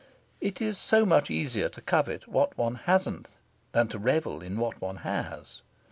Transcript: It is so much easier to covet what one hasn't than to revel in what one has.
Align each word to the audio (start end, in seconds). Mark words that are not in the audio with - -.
It 0.39 0.59
is 0.63 0.79
so 0.79 1.05
much 1.05 1.29
easier 1.29 1.69
to 1.69 1.79
covet 1.79 2.27
what 2.27 2.57
one 2.57 2.73
hasn't 2.73 3.27
than 3.71 3.87
to 3.89 3.99
revel 3.99 4.41
in 4.41 4.57
what 4.57 4.81
one 4.81 4.97
has. 5.05 5.61